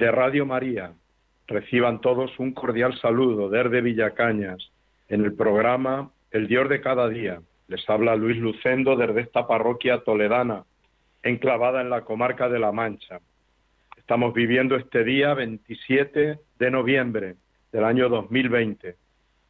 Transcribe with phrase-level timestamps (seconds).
[0.00, 0.94] de Radio María,
[1.46, 4.72] reciban todos un cordial saludo desde Villacañas
[5.10, 7.42] en el programa El Dios de cada día.
[7.68, 10.64] Les habla Luis Lucendo desde esta parroquia toledana,
[11.22, 13.20] enclavada en la comarca de La Mancha.
[13.98, 17.34] Estamos viviendo este día 27 de noviembre
[17.70, 18.96] del año 2020,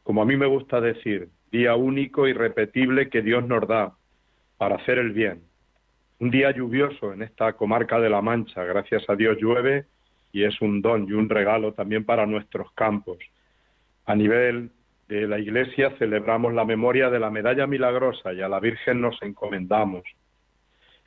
[0.03, 3.93] como a mí me gusta decir, día único y repetible que Dios nos da
[4.57, 5.43] para hacer el bien
[6.19, 8.65] un día lluvioso en esta comarca de La Mancha.
[8.65, 9.85] Gracias a Dios llueve
[10.31, 13.17] y es un don y un regalo también para nuestros campos.
[14.05, 14.71] A nivel
[15.07, 19.21] de la Iglesia celebramos la memoria de la medalla milagrosa y a la Virgen nos
[19.21, 20.03] encomendamos.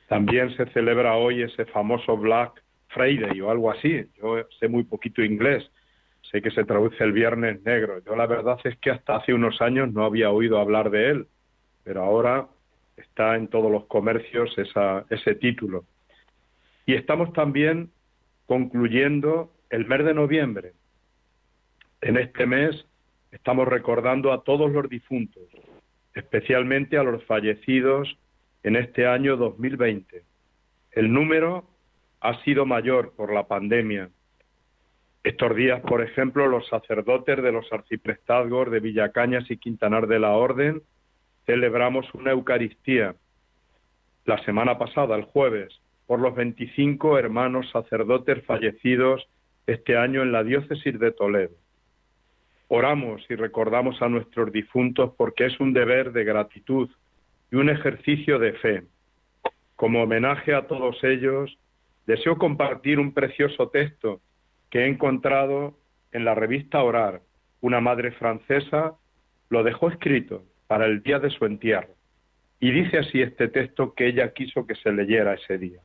[0.07, 4.05] También se celebra hoy ese famoso Black Friday o algo así.
[4.21, 5.69] Yo sé muy poquito inglés,
[6.31, 8.03] sé que se traduce el Viernes Negro.
[8.05, 11.27] Yo la verdad es que hasta hace unos años no había oído hablar de él,
[11.83, 12.47] pero ahora
[12.97, 14.55] está en todos los comercios
[15.09, 15.83] ese título.
[16.85, 17.89] Y estamos también
[18.45, 20.73] concluyendo el mes de noviembre.
[22.01, 22.85] En este mes
[23.31, 25.43] estamos recordando a todos los difuntos,
[26.13, 28.17] especialmente a los fallecidos
[28.63, 30.23] en este año 2020.
[30.91, 31.65] El número
[32.21, 34.09] ha sido mayor por la pandemia.
[35.23, 40.31] Estos días, por ejemplo, los sacerdotes de los arciprestazgos de Villacañas y Quintanar de la
[40.31, 40.83] Orden
[41.45, 43.15] celebramos una Eucaristía
[44.25, 49.27] la semana pasada, el jueves, por los 25 hermanos sacerdotes fallecidos
[49.67, 51.55] este año en la diócesis de Toledo.
[52.67, 56.89] Oramos y recordamos a nuestros difuntos porque es un deber de gratitud
[57.51, 58.83] y un ejercicio de fe.
[59.75, 61.57] Como homenaje a todos ellos,
[62.07, 64.21] deseo compartir un precioso texto
[64.69, 65.77] que he encontrado
[66.11, 67.21] en la revista Orar.
[67.61, 68.95] Una madre francesa
[69.49, 71.93] lo dejó escrito para el día de su entierro.
[72.59, 75.81] Y dice así este texto que ella quiso que se leyera ese día.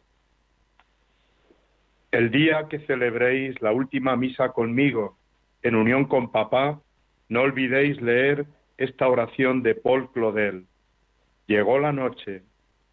[2.10, 5.16] El día que celebréis la última misa conmigo
[5.62, 6.80] en unión con papá,
[7.28, 8.46] no olvidéis leer
[8.78, 10.66] esta oración de Paul Claudel.
[11.46, 12.42] Llegó la noche,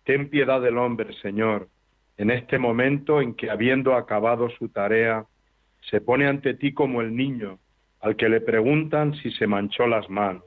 [0.04, 1.70] ten piedad del hombre, Señor,
[2.18, 5.26] en este momento en que, habiendo acabado su tarea,
[5.90, 7.60] se pone ante ti como el niño
[8.02, 10.44] al que le preguntan si se manchó las manos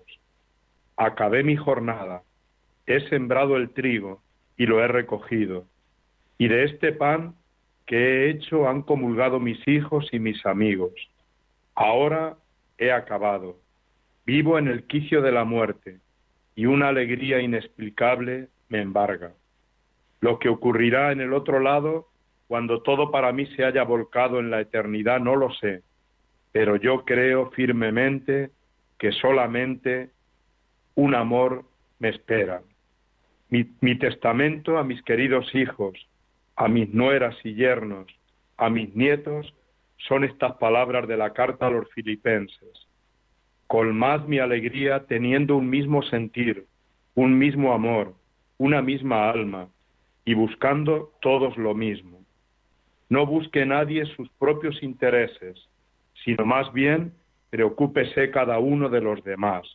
[1.00, 2.22] acabé mi jornada,
[2.86, 4.20] he sembrado el trigo
[4.58, 5.64] y lo he recogido,
[6.36, 7.34] y de este pan
[7.90, 10.92] que he hecho han comulgado mis hijos y mis amigos.
[11.74, 12.36] Ahora
[12.78, 13.56] he acabado,
[14.24, 15.98] vivo en el quicio de la muerte,
[16.54, 19.32] y una alegría inexplicable me embarga.
[20.20, 22.06] Lo que ocurrirá en el otro lado,
[22.46, 25.82] cuando todo para mí se haya volcado en la eternidad, no lo sé,
[26.52, 28.50] pero yo creo firmemente
[29.00, 30.10] que solamente
[30.94, 31.64] un amor
[31.98, 32.62] me espera.
[33.48, 36.06] Mi, testamento a mis queridos hijos,
[36.60, 38.06] a mis nueras y yernos,
[38.58, 39.54] a mis nietos,
[39.96, 42.86] son estas palabras de la carta a los filipenses.
[43.66, 46.66] Colmad mi alegría teniendo un mismo sentir,
[47.14, 48.12] un mismo amor,
[48.58, 49.68] una misma alma,
[50.26, 52.18] y buscando todos lo mismo.
[53.08, 55.66] No busque nadie sus propios intereses,
[56.24, 57.14] sino más bien
[57.48, 59.66] preocúpese cada uno de los demás.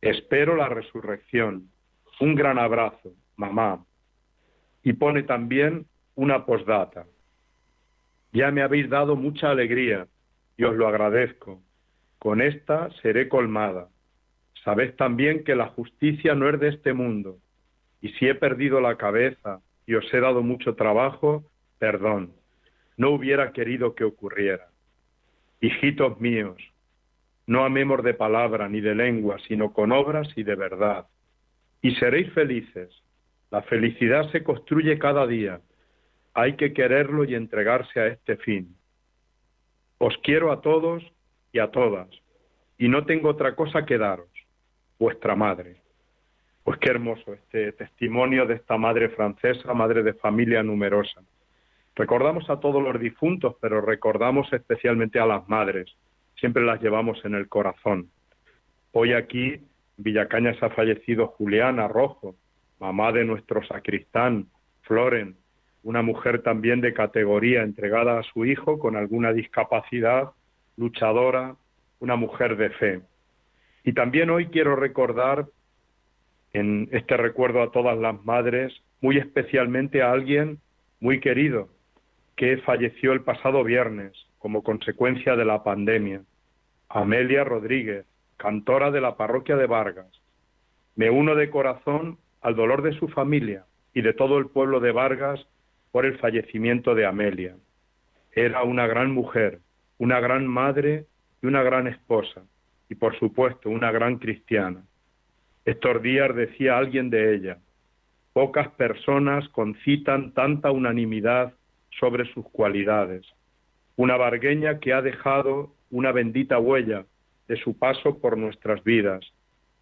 [0.00, 1.68] Espero la resurrección.
[2.20, 3.84] Un gran abrazo, mamá.
[4.88, 7.04] Y pone también una posdata.
[8.32, 10.06] Ya me habéis dado mucha alegría
[10.56, 11.60] y os lo agradezco.
[12.18, 13.90] Con esta seré colmada.
[14.64, 17.36] Sabed también que la justicia no es de este mundo.
[18.00, 21.44] Y si he perdido la cabeza y os he dado mucho trabajo,
[21.78, 22.32] perdón.
[22.96, 24.68] No hubiera querido que ocurriera.
[25.60, 26.56] Hijitos míos,
[27.46, 31.08] no amemos de palabra ni de lengua, sino con obras y de verdad.
[31.82, 32.88] Y seréis felices.
[33.50, 35.60] La felicidad se construye cada día.
[36.34, 38.76] Hay que quererlo y entregarse a este fin.
[39.98, 41.02] Os quiero a todos
[41.52, 42.08] y a todas,
[42.76, 44.28] y no tengo otra cosa que daros,
[44.98, 45.76] vuestra madre.
[46.62, 51.22] Pues qué hermoso este testimonio de esta madre francesa, madre de familia numerosa.
[51.96, 55.96] Recordamos a todos los difuntos, pero recordamos especialmente a las madres
[56.38, 58.10] siempre las llevamos en el corazón.
[58.92, 62.36] Hoy aquí, en Villacañas ha fallecido Juliana Rojo,
[62.78, 64.46] mamá de nuestro sacristán,
[64.82, 65.36] Floren,
[65.82, 70.30] una mujer también de categoría entregada a su hijo con alguna discapacidad,
[70.76, 71.56] luchadora,
[72.00, 73.00] una mujer de fe.
[73.84, 75.46] Y también hoy quiero recordar
[76.52, 80.58] en este recuerdo a todas las madres, muy especialmente a alguien
[81.00, 81.68] muy querido
[82.36, 86.22] que falleció el pasado viernes como consecuencia de la pandemia,
[86.88, 90.06] Amelia Rodríguez, cantora de la parroquia de Vargas.
[90.94, 93.64] Me uno de corazón al dolor de su familia
[93.94, 95.46] y de todo el pueblo de Vargas
[95.90, 97.56] por el fallecimiento de Amelia.
[98.32, 99.60] Era una gran mujer,
[99.98, 101.06] una gran madre
[101.42, 102.42] y una gran esposa,
[102.88, 104.82] y por supuesto una gran cristiana.
[105.64, 107.58] Estos días decía alguien de ella,
[108.32, 111.54] pocas personas concitan tanta unanimidad
[111.98, 113.26] sobre sus cualidades.
[113.96, 117.04] Una vargueña que ha dejado una bendita huella
[117.48, 119.24] de su paso por nuestras vidas.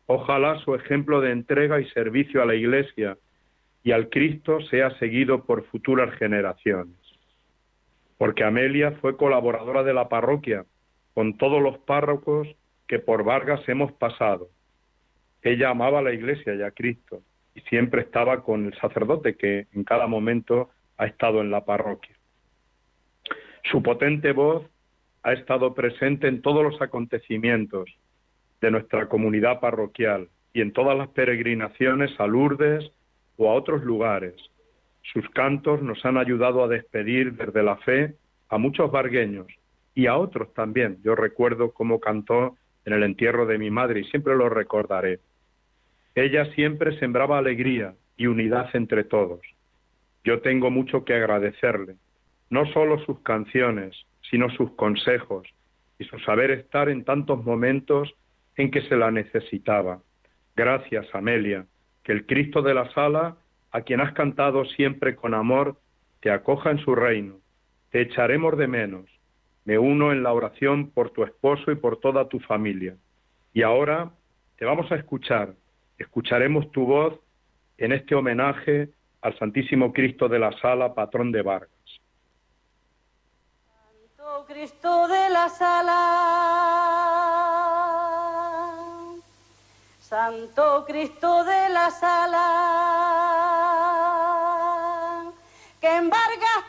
[0.06, 3.19] Ojalá su ejemplo de entrega y servicio a la Iglesia
[3.82, 6.97] y al Cristo sea seguido por futuras generaciones.
[8.19, 10.64] Porque Amelia fue colaboradora de la parroquia
[11.14, 12.49] con todos los párrocos
[12.87, 14.49] que por Vargas hemos pasado
[15.47, 17.23] ella amaba a la iglesia y a Cristo
[17.55, 22.17] y siempre estaba con el sacerdote que en cada momento ha estado en la parroquia.
[23.70, 24.64] Su potente voz
[25.23, 27.88] ha estado presente en todos los acontecimientos
[28.61, 32.91] de nuestra comunidad parroquial y en todas las peregrinaciones a Lourdes
[33.37, 34.35] o a otros lugares.
[35.12, 38.14] Sus cantos nos han ayudado a despedir desde la fe
[38.49, 39.47] a muchos vargueños
[39.94, 40.99] y a otros también.
[41.03, 45.20] Yo recuerdo cómo cantó en el entierro de mi madre y siempre lo recordaré.
[46.14, 49.41] Ella siempre sembraba alegría y unidad entre todos.
[50.25, 51.97] Yo tengo mucho que agradecerle,
[52.50, 53.94] no solo sus canciones,
[54.31, 55.47] sino sus consejos
[55.99, 58.14] y su saber estar en tantos momentos
[58.56, 60.00] en que se la necesitaba.
[60.55, 61.67] Gracias, Amelia,
[62.03, 63.37] que el Cristo de la sala,
[63.73, 65.76] a quien has cantado siempre con amor,
[66.20, 67.37] te acoja en su reino.
[67.91, 69.05] Te echaremos de menos.
[69.64, 72.97] Me uno en la oración por tu esposo y por toda tu familia.
[73.53, 74.11] Y ahora
[74.56, 75.55] te vamos a escuchar
[75.99, 77.19] escucharemos tu voz
[77.79, 78.91] en este homenaje
[79.23, 81.70] al Santísimo Cristo de la Sala, patrón de Vargas.
[84.17, 86.85] Santo Cristo de la Sala,
[90.08, 92.44] Santo Cristo de la Sala,
[95.81, 96.67] que en Vargas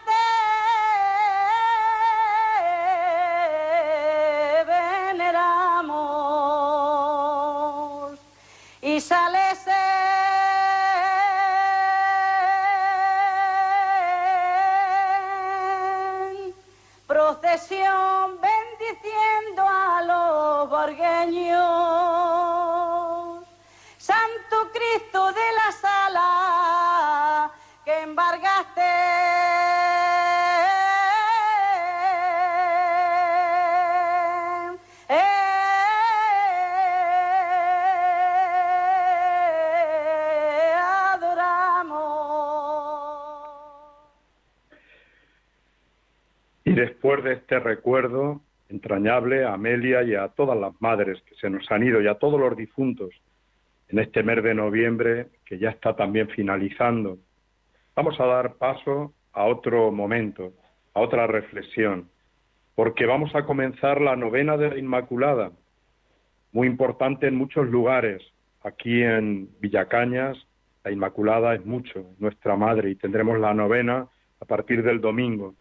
[18.42, 21.57] bendiciendo a los borgueños.
[46.98, 51.70] Después de este recuerdo entrañable a Amelia y a todas las madres que se nos
[51.72, 53.12] han ido y a todos los difuntos
[53.90, 57.20] en este mes de noviembre que ya está también finalizando,
[57.96, 60.54] vamos a dar paso a otro momento,
[60.96, 62.10] a otra reflexión,
[62.74, 65.52] porque vamos a comenzar la novena de la Inmaculada,
[66.52, 68.24] muy importante en muchos lugares.
[68.64, 70.36] Aquí en Villacañas,
[70.84, 74.08] la Inmaculada es mucho, nuestra madre, y tendremos la novena
[74.40, 75.54] a partir del domingo.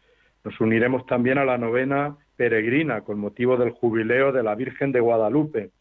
[0.47, 5.01] Nos uniremos también a la novena peregrina con motivo del jubileo de la Virgen de
[5.01, 5.73] Guadalupe,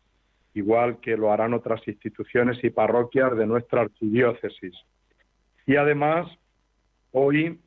[0.55, 4.73] igual que lo harán otras instituciones y parroquias de nuestra archidiócesis.
[5.67, 6.25] Y además,
[7.11, 7.59] hoy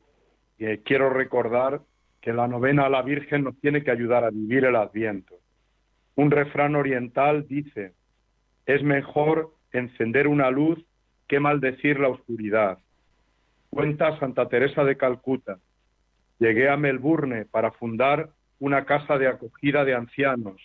[0.58, 1.82] eh, quiero recordar
[2.20, 5.36] que la novena a la Virgen nos tiene que ayudar a vivir el Adviento.
[6.16, 7.92] Un refrán oriental dice,
[8.66, 10.84] es mejor encender una luz
[11.28, 12.78] que maldecir la oscuridad.
[13.70, 15.60] Cuenta Santa Teresa de Calcuta,
[16.38, 18.30] Llegué a Melbourne para fundar
[18.60, 20.60] una casa de acogida de ancianos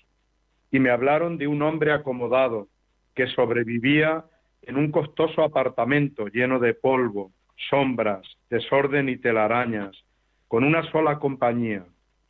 [0.71, 2.67] y me hablaron de un hombre acomodado
[3.15, 4.25] que sobrevivía
[4.63, 7.31] en un costoso apartamento lleno de polvo,
[7.69, 9.95] sombras, desorden y telarañas,
[10.47, 11.85] con una sola compañía,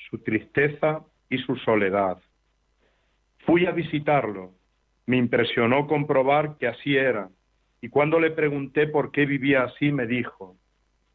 [0.09, 2.17] su tristeza y su soledad.
[3.45, 4.51] Fui a visitarlo.
[5.05, 7.29] Me impresionó comprobar que así era,
[7.81, 10.55] y cuando le pregunté por qué vivía así, me dijo,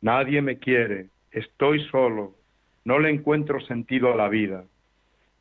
[0.02, 2.34] Nadie me quiere, Estoy solo,
[2.84, 4.64] no le encuentro sentido a la vida.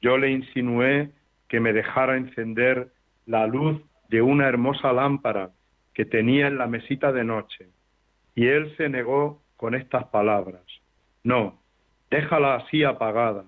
[0.01, 1.11] Yo le insinué
[1.47, 2.89] que me dejara encender
[3.25, 5.51] la luz de una hermosa lámpara
[5.93, 7.67] que tenía en la mesita de noche,
[8.35, 10.61] y él se negó con estas palabras.
[11.23, 11.59] No,
[12.11, 13.45] déjala así apagada,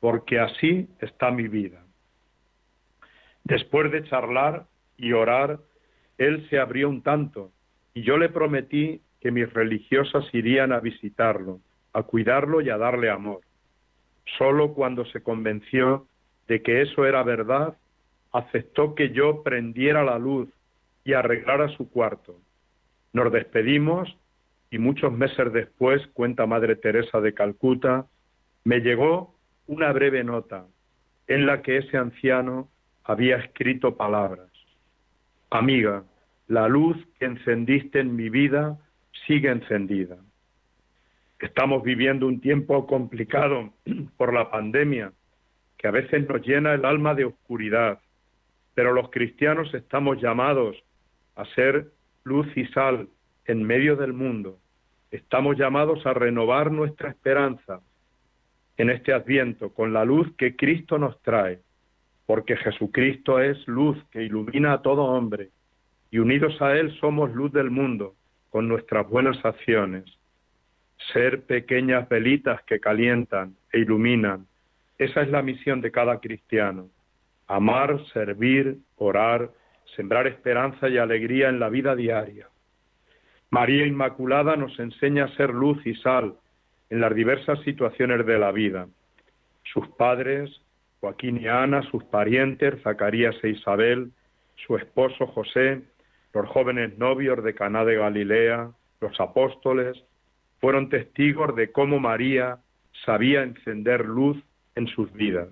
[0.00, 1.82] porque así está mi vida.
[3.44, 4.66] Después de charlar
[4.96, 5.60] y orar,
[6.18, 7.52] él se abrió un tanto
[7.94, 11.60] y yo le prometí que mis religiosas irían a visitarlo,
[11.96, 13.40] a cuidarlo y a darle amor.
[14.36, 16.06] Solo cuando se convenció
[16.46, 17.74] de que eso era verdad,
[18.32, 20.50] aceptó que yo prendiera la luz
[21.04, 22.36] y arreglara su cuarto.
[23.14, 24.14] Nos despedimos
[24.70, 28.04] y muchos meses después, cuenta Madre Teresa de Calcuta,
[28.64, 29.34] me llegó
[29.66, 30.66] una breve nota
[31.28, 32.68] en la que ese anciano
[33.04, 34.50] había escrito palabras.
[35.48, 36.04] Amiga,
[36.46, 38.76] la luz que encendiste en mi vida
[39.26, 40.18] sigue encendida.
[41.38, 43.72] Estamos viviendo un tiempo complicado
[44.16, 45.12] por la pandemia,
[45.76, 48.00] que a veces nos llena el alma de oscuridad,
[48.74, 50.76] pero los cristianos estamos llamados
[51.34, 51.92] a ser
[52.24, 53.08] luz y sal
[53.44, 54.58] en medio del mundo.
[55.10, 57.80] Estamos llamados a renovar nuestra esperanza
[58.78, 61.60] en este adviento con la luz que Cristo nos trae,
[62.26, 65.50] porque Jesucristo es luz que ilumina a todo hombre,
[66.10, 68.14] y unidos a Él somos luz del mundo
[68.50, 70.04] con nuestras buenas acciones.
[71.12, 74.46] Ser pequeñas velitas que calientan e iluminan,
[74.98, 76.88] esa es la misión de cada cristiano.
[77.46, 79.50] Amar, servir, orar,
[79.94, 82.48] sembrar esperanza y alegría en la vida diaria.
[83.50, 86.34] María Inmaculada nos enseña a ser luz y sal
[86.90, 88.88] en las diversas situaciones de la vida.
[89.64, 90.50] Sus padres,
[91.00, 94.10] Joaquín y Ana, sus parientes, Zacarías e Isabel,
[94.66, 95.82] su esposo José,
[96.32, 100.02] los jóvenes novios de Caná de Galilea, los apóstoles,
[100.60, 102.58] fueron testigos de cómo María
[103.04, 104.42] sabía encender luz
[104.74, 105.48] en sus vidas.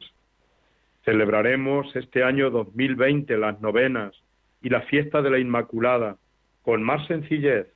[1.04, 4.14] Celebraremos este año 2020 las novenas
[4.62, 6.16] y la fiesta de la Inmaculada
[6.62, 7.66] con más sencillez,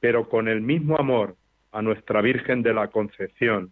[0.00, 1.36] pero con el mismo amor
[1.70, 3.70] a nuestra Virgen de la Concepción.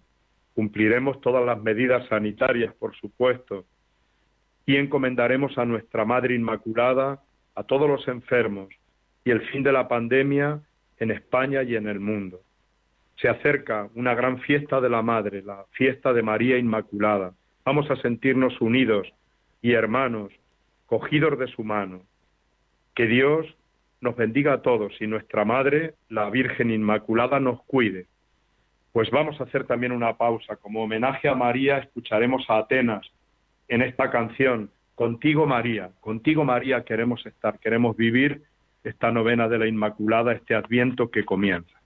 [0.54, 3.64] Cumpliremos todas las medidas sanitarias, por supuesto,
[4.66, 7.20] y encomendaremos a nuestra Madre Inmaculada,
[7.54, 8.68] a todos los enfermos
[9.24, 10.60] y el fin de la pandemia
[10.98, 12.40] en España y en el mundo.
[13.22, 17.32] Se acerca una gran fiesta de la Madre, la fiesta de María Inmaculada.
[17.64, 19.06] Vamos a sentirnos unidos
[19.62, 20.32] y hermanos,
[20.86, 22.02] cogidos de su mano.
[22.96, 23.46] Que Dios
[24.00, 28.06] nos bendiga a todos y nuestra Madre, la Virgen Inmaculada, nos cuide.
[28.92, 30.56] Pues vamos a hacer también una pausa.
[30.56, 33.06] Como homenaje a María, escucharemos a Atenas
[33.68, 38.42] en esta canción, Contigo María, contigo María queremos estar, queremos vivir
[38.84, 41.81] esta novena de la Inmaculada, este adviento que comienza.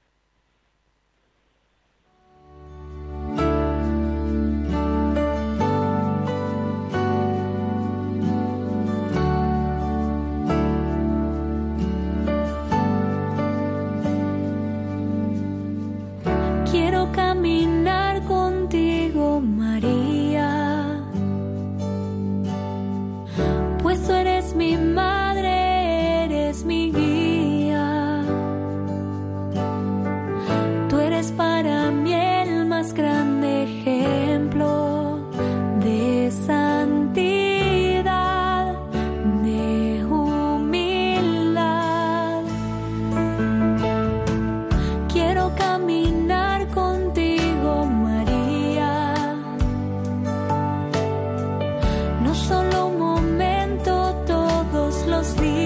[55.17, 55.66] los días.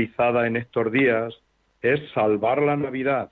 [0.00, 1.34] Utilizada en estos días
[1.82, 3.30] es salvar la Navidad.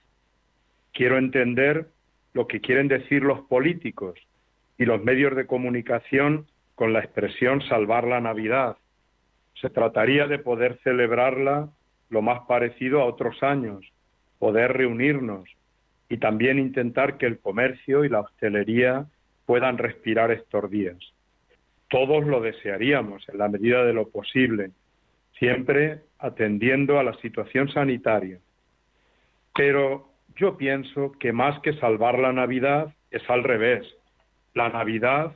[0.93, 1.87] Quiero entender
[2.35, 4.19] lo que quieren decir los políticos
[4.77, 8.77] y los medios de comunicación con la expresión salvar la Navidad.
[9.61, 11.71] Se trataría de poder celebrarla
[12.11, 13.81] lo más parecido a otros años,
[14.39, 15.49] poder reunirnos
[16.11, 19.07] y también intentar que el comercio y la hostelería
[19.47, 20.99] puedan respirar estos días.
[21.89, 24.71] Todos lo desearíamos en la medida de lo posible,
[25.39, 28.39] siempre atendiendo a la situación sanitaria.
[29.55, 33.87] Pero yo pienso que más que salvar la Navidad es al revés.
[34.55, 35.33] La Navidad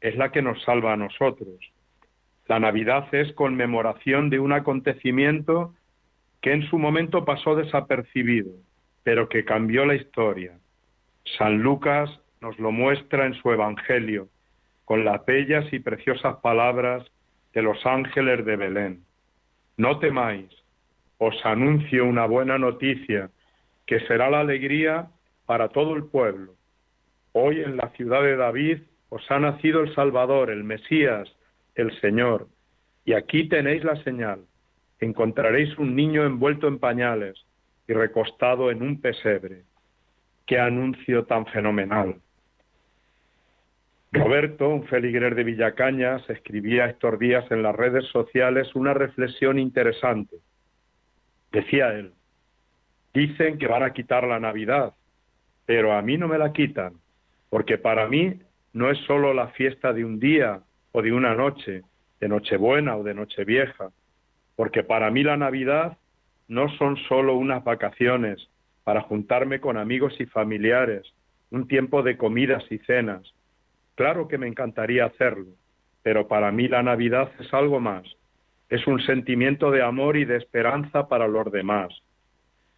[0.00, 1.56] es la que nos salva a nosotros.
[2.46, 5.74] La Navidad es conmemoración de un acontecimiento
[6.40, 8.52] que en su momento pasó desapercibido,
[9.02, 10.52] pero que cambió la historia.
[11.36, 14.28] San Lucas nos lo muestra en su Evangelio,
[14.84, 17.04] con las bellas y preciosas palabras
[17.52, 19.07] de los ángeles de Belén.
[19.78, 20.50] No temáis,
[21.18, 23.30] os anuncio una buena noticia,
[23.86, 25.06] que será la alegría
[25.46, 26.54] para todo el pueblo.
[27.30, 31.32] Hoy en la ciudad de David os ha nacido el Salvador, el Mesías,
[31.76, 32.48] el Señor.
[33.04, 34.40] Y aquí tenéis la señal.
[34.98, 37.46] Encontraréis un niño envuelto en pañales
[37.86, 39.62] y recostado en un pesebre.
[40.44, 42.16] Qué anuncio tan fenomenal.
[44.10, 50.36] Roberto, un feligrer de Villacañas, escribía estos días en las redes sociales una reflexión interesante.
[51.52, 52.12] Decía él,
[53.12, 54.94] dicen que van a quitar la Navidad,
[55.66, 56.94] pero a mí no me la quitan,
[57.50, 58.40] porque para mí
[58.72, 60.60] no es solo la fiesta de un día
[60.92, 61.82] o de una noche,
[62.18, 63.90] de Nochebuena o de Nochevieja,
[64.56, 65.98] porque para mí la Navidad
[66.48, 68.48] no son solo unas vacaciones
[68.84, 71.12] para juntarme con amigos y familiares,
[71.50, 73.34] un tiempo de comidas y cenas,
[73.98, 75.48] Claro que me encantaría hacerlo,
[76.04, 78.04] pero para mí la Navidad es algo más.
[78.68, 81.88] Es un sentimiento de amor y de esperanza para los demás.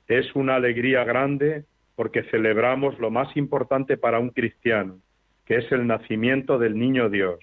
[0.09, 4.97] Es una alegría grande porque celebramos lo más importante para un cristiano,
[5.45, 7.39] que es el nacimiento del niño Dios.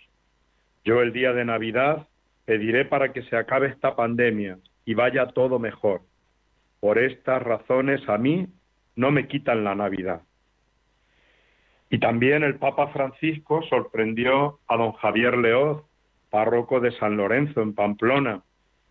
[0.83, 2.07] Yo el día de Navidad
[2.45, 6.01] pediré para que se acabe esta pandemia y vaya todo mejor.
[6.79, 8.47] Por estas razones a mí
[8.95, 10.21] no me quitan la Navidad.
[11.89, 15.83] Y también el Papa Francisco sorprendió a don Javier Leoz,
[16.29, 18.41] párroco de San Lorenzo en Pamplona,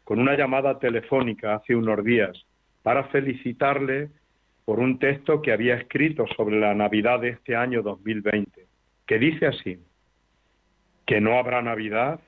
[0.05, 2.47] con una llamada telefónica hace unos días
[2.83, 4.09] para felicitarle
[4.65, 8.67] por un texto que había escrito sobre la Navidad de este año 2020,
[9.07, 9.79] que dice así,
[11.07, 12.21] ¿que no habrá Navidad?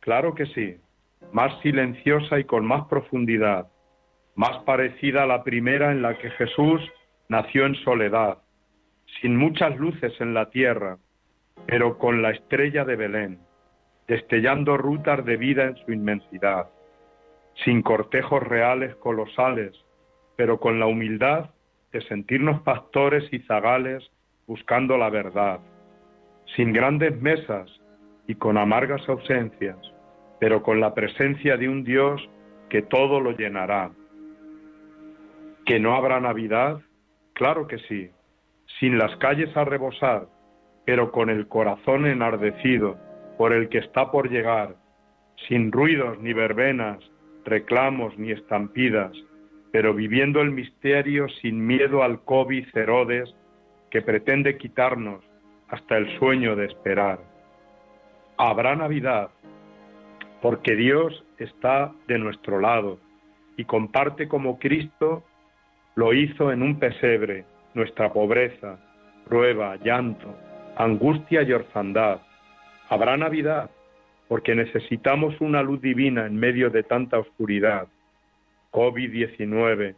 [0.00, 0.76] Claro que sí,
[1.32, 3.68] más silenciosa y con más profundidad,
[4.34, 6.80] más parecida a la primera en la que Jesús
[7.28, 8.38] nació en soledad,
[9.20, 10.98] sin muchas luces en la tierra,
[11.66, 13.38] pero con la estrella de Belén,
[14.06, 16.68] destellando rutas de vida en su inmensidad,
[17.64, 19.72] sin cortejos reales colosales,
[20.36, 21.50] pero con la humildad
[21.92, 24.10] de sentirnos pastores y zagales
[24.46, 25.60] buscando la verdad,
[26.56, 27.70] sin grandes mesas
[28.26, 29.78] y con amargas ausencias,
[30.40, 32.28] pero con la presencia de un Dios
[32.68, 33.92] que todo lo llenará.
[35.64, 36.80] ¿Que no habrá Navidad?
[37.32, 38.10] Claro que sí,
[38.80, 40.26] sin las calles a rebosar,
[40.84, 42.98] pero con el corazón enardecido
[43.38, 44.76] por el que está por llegar,
[45.48, 46.98] sin ruidos ni verbenas,
[47.44, 49.12] reclamos ni estampidas,
[49.72, 53.34] pero viviendo el misterio sin miedo al COVID Herodes
[53.90, 55.24] que pretende quitarnos
[55.68, 57.20] hasta el sueño de esperar.
[58.36, 59.30] Habrá Navidad,
[60.42, 62.98] porque Dios está de nuestro lado
[63.56, 65.24] y comparte como Cristo
[65.94, 68.78] lo hizo en un pesebre nuestra pobreza,
[69.28, 70.34] prueba, llanto,
[70.76, 72.20] angustia y orfandad.
[72.88, 73.70] Habrá Navidad,
[74.28, 77.88] porque necesitamos una luz divina en medio de tanta oscuridad.
[78.72, 79.94] COVID-19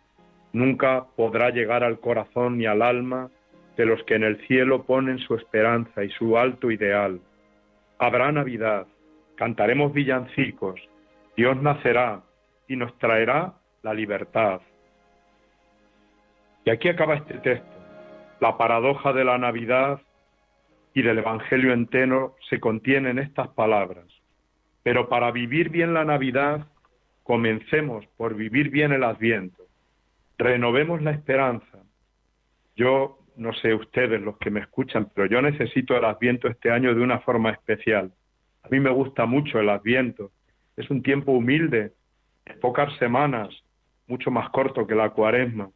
[0.53, 3.31] nunca podrá llegar al corazón ni al alma
[3.77, 7.21] de los que en el cielo ponen su esperanza y su alto ideal.
[7.99, 8.87] Habrá Navidad,
[9.37, 10.81] cantaremos villancicos,
[11.37, 12.23] Dios nacerá
[12.69, 14.61] y nos traerá la libertad.
[16.67, 17.77] Y aquí acaba este texto.
[18.41, 20.01] La paradoja de la Navidad
[20.95, 24.07] y del Evangelio entero se contiene en estas palabras.
[24.83, 26.67] Pero para vivir bien la Navidad,
[27.23, 29.63] comencemos por vivir bien el Adviento.
[30.39, 31.85] Renovemos la esperanza.
[32.75, 36.97] Yo no sé ustedes los que me escuchan, pero yo necesito el Adviento este año
[36.97, 38.11] de una forma especial.
[38.65, 40.33] A mí me gusta mucho el Adviento.
[40.77, 41.93] Es un tiempo humilde,
[42.61, 43.51] pocas semanas,
[44.09, 45.71] mucho más corto que la Cuaresma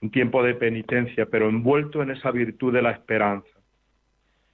[0.00, 3.48] un tiempo de penitencia, pero envuelto en esa virtud de la esperanza.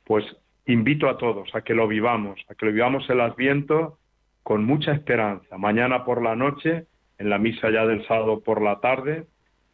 [0.04, 0.24] Pues
[0.66, 3.98] invito a todos a que lo vivamos, a que lo vivamos el Adviento
[4.42, 5.58] con mucha esperanza.
[5.58, 6.86] Mañana por la noche,
[7.18, 9.26] en la misa ya del sábado por la tarde,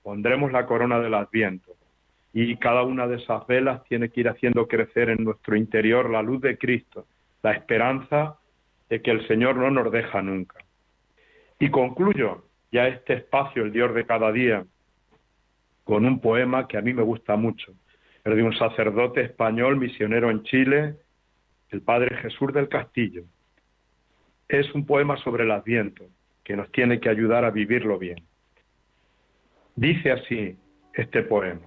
[0.02, 1.72] pondremos la corona del Adviento.
[2.32, 6.22] Y cada una de esas velas tiene que ir haciendo crecer en nuestro interior la
[6.22, 7.06] luz de Cristo,
[7.42, 8.38] la esperanza
[8.88, 10.58] de que el Señor no nos deja nunca.
[11.58, 14.64] Y concluyo ya este espacio, el Dios de cada día,
[15.90, 17.72] con un poema que a mí me gusta mucho.
[18.22, 20.94] Es de un sacerdote español misionero en Chile,
[21.70, 23.24] el padre Jesús del Castillo.
[24.46, 26.04] Es un poema sobre el Adviento
[26.44, 28.22] que nos tiene que ayudar a vivirlo bien.
[29.74, 30.56] Dice así
[30.94, 31.66] este poema.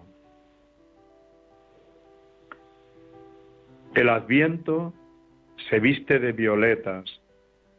[3.93, 4.93] El Adviento
[5.69, 7.03] se viste de violetas,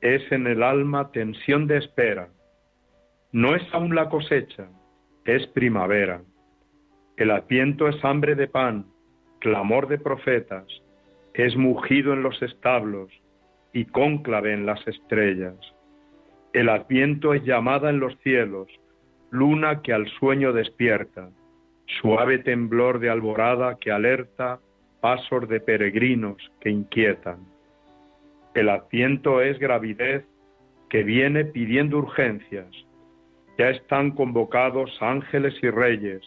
[0.03, 2.29] es en el alma tensión de espera.
[3.33, 4.69] No es aún la cosecha,
[5.25, 6.21] es primavera.
[7.17, 8.87] El Adviento es hambre de pan,
[9.39, 10.67] clamor de profetas,
[11.33, 13.09] es mugido en los establos
[13.73, 15.55] y cónclave en las estrellas.
[16.53, 18.69] El Adviento es llamada en los cielos,
[19.31, 21.31] luna que al sueño despierta,
[22.01, 24.59] suave temblor de alborada que alerta
[25.01, 27.39] pasos de peregrinos que inquietan.
[28.55, 30.25] El Adviento es gravidez
[30.89, 32.71] que viene pidiendo urgencias.
[33.59, 36.23] Ya están convocados ángeles y reyes,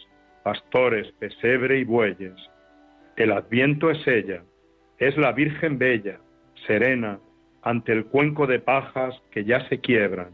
[0.48, 2.32] pastores, pesebre y bueyes.
[3.16, 4.42] El adviento es ella,
[4.96, 6.20] es la Virgen bella,
[6.66, 7.18] serena,
[7.60, 10.30] ante el cuenco de pajas que ya se quiebran.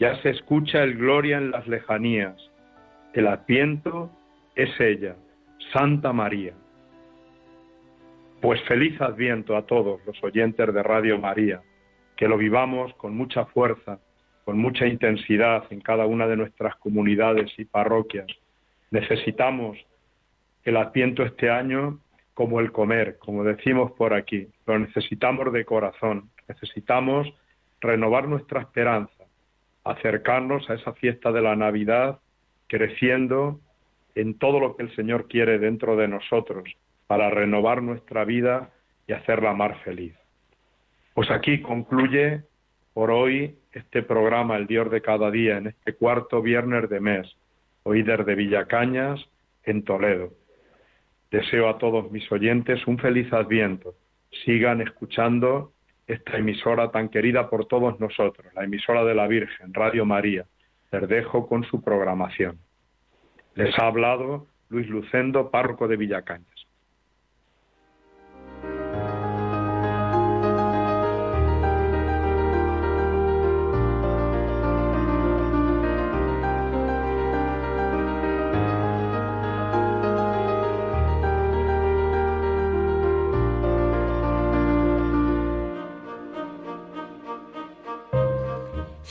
[0.00, 2.34] Ya se escucha el gloria en las lejanías.
[3.12, 4.10] El adviento
[4.56, 5.14] es ella,
[5.72, 6.54] Santa María.
[8.40, 11.62] Pues feliz adviento a todos los oyentes de Radio María,
[12.16, 14.00] que lo vivamos con mucha fuerza,
[14.44, 18.26] con mucha intensidad en cada una de nuestras comunidades y parroquias
[18.92, 19.78] Necesitamos
[20.64, 21.98] el Adviento este año
[22.34, 24.48] como el comer, como decimos por aquí.
[24.66, 26.28] Lo necesitamos de corazón.
[26.46, 27.26] Necesitamos
[27.80, 29.24] renovar nuestra esperanza,
[29.82, 32.20] acercarnos a esa fiesta de la Navidad,
[32.66, 33.60] creciendo
[34.14, 36.64] en todo lo que el Señor quiere dentro de nosotros,
[37.06, 38.70] para renovar nuestra vida
[39.06, 40.14] y hacerla más feliz.
[41.14, 42.42] Pues aquí concluye
[42.92, 47.36] por hoy este programa, el Dios de cada día, en este cuarto viernes de mes
[47.84, 49.20] oíder de Villacañas,
[49.64, 50.30] en Toledo.
[51.30, 53.94] Deseo a todos mis oyentes un feliz adviento.
[54.44, 55.72] Sigan escuchando
[56.06, 60.44] esta emisora tan querida por todos nosotros, la emisora de la Virgen, Radio María.
[60.90, 62.58] Les dejo con su programación.
[63.54, 66.51] Les ha hablado Luis Lucendo, párroco de Villacañas.